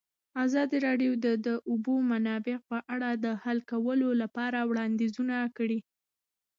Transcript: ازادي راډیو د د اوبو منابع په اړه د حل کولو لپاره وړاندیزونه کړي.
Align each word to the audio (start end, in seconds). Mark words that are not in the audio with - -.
ازادي 0.45 0.77
راډیو 0.87 1.11
د 1.25 1.27
د 1.45 1.47
اوبو 1.69 1.93
منابع 2.11 2.57
په 2.69 2.77
اړه 2.93 3.09
د 3.25 3.25
حل 3.43 3.59
کولو 3.71 4.09
لپاره 4.21 4.59
وړاندیزونه 4.69 5.37
کړي. 5.57 5.79